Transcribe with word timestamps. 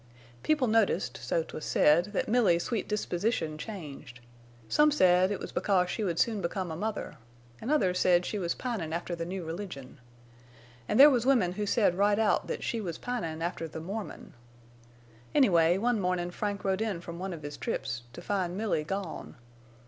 "People 0.41 0.65
noticed, 0.67 1.17
so 1.21 1.43
'twas 1.43 1.63
said, 1.63 2.05
that 2.05 2.27
Milly's 2.27 2.63
sweet 2.63 2.87
disposition 2.87 3.55
changed. 3.59 4.19
Some 4.67 4.89
said 4.89 5.29
it 5.29 5.39
was 5.39 5.51
because 5.51 5.91
she 5.91 6.03
would 6.03 6.17
soon 6.17 6.41
become 6.41 6.71
a 6.71 6.75
mother, 6.75 7.17
en' 7.61 7.69
others 7.69 7.99
said 7.99 8.25
she 8.25 8.39
was 8.39 8.55
pinin' 8.55 8.93
after 8.93 9.15
the 9.15 9.25
new 9.27 9.45
religion. 9.45 9.99
An' 10.89 10.97
there 10.97 11.11
was 11.11 11.27
women 11.27 11.51
who 11.51 11.67
said 11.67 11.99
right 11.99 12.17
out 12.17 12.47
that 12.47 12.63
she 12.63 12.81
was 12.81 12.97
pinin' 12.97 13.43
after 13.43 13.67
the 13.67 13.79
Mormon. 13.79 14.33
Anyway, 15.35 15.77
one 15.77 15.99
mornin' 15.99 16.31
Frank 16.31 16.63
rode 16.63 16.81
in 16.81 16.99
from 16.99 17.19
one 17.19 17.31
of 17.31 17.43
his 17.43 17.55
trips, 17.55 18.01
to 18.13 18.23
find 18.23 18.57
Milly 18.57 18.83
gone. 18.83 19.35